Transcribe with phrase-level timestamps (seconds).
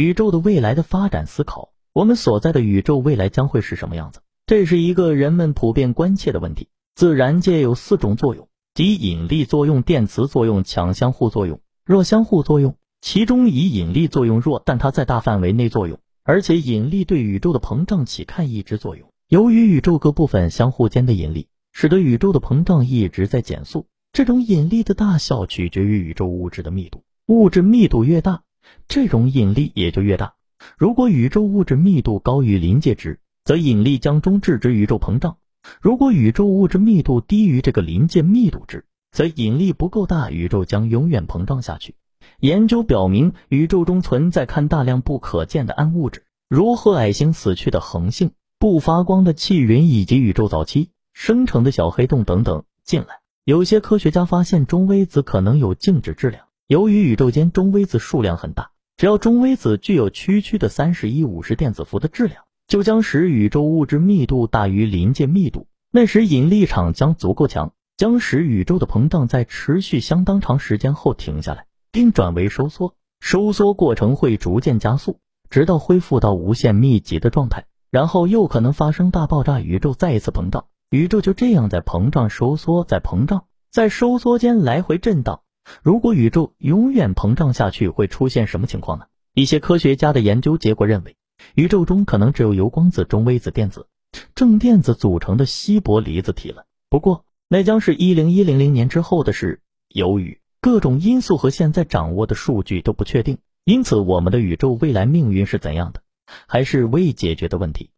[0.00, 4.20] 宇宙的未来的发展思考，我们所在的宇宙未来将会是什么样子？
[4.46, 6.68] 这是一个人们普遍关切的问题。
[6.94, 12.76] 自然界有四种作用，即引力作用、电磁作用、强相互作用、弱相互作用。
[13.02, 19.06] 其中以引力作用弱，但它在大范围内作用，而且引力对宇宙的膨胀起看抑制作用。
[19.28, 23.84] 由于宇宙各部分相互间的引力，使得宇宙的膨胀一直在减速。
[24.14, 28.42] 这种引力的大小取决于宇宙物质的密度，物质密度越大，
[28.88, 30.34] 这种引力也就越大。
[30.76, 35.36] 如果宇宙物质密度高于临界值，则引力将终制止宇宙膨胀；
[35.80, 41.94] 如果宇宙物质密度低于这个临界密度值，则引力不够大，宇宙将永远膨胀下去。
[42.40, 52.64] 研究表明，宇宙中存在看大量不可见的暗物质，如褐矮星死去的恒星、不发光的气云以及宇宙早期生成的小黑洞等等。
[52.84, 56.44] 进来，有些科学家发现中微子可能有静止质量。
[56.70, 65.66] 由于宇宙间中微子数量很大，只要中微子具有区区的三十一五十电子伏的质量，就将使宇宙物质密度大于临界密度。
[65.90, 71.66] 那时引力场将足够强，将使宇宙的膨胀在持续相当长时间后停下来。
[71.90, 80.66] 并转为收缩，收缩过程会逐渐加速，直到恢复到无限密集的状态，然后又可能发生大爆炸，宇宙再一次膨胀。
[80.90, 85.40] 宇宙就这样在膨胀、收缩、在膨胀、在收缩间来回震荡。
[85.82, 89.06] 如果宇宙永远膨胀下去，会出现什么情况呢？
[89.34, 91.16] 一些科学家的研究结果认为，
[91.54, 93.86] 宇宙中可能只有由光子、中微子、电子、
[94.34, 96.66] 正电子组成的稀薄离子体了。
[96.88, 99.60] 不过，那将是一零一零零年之后的事。
[99.88, 106.02] 由于各种因素和现在掌握的数据都不确定，因此我们的宇宙未来命运是怎样的，
[106.46, 107.90] 还是未解决的问题。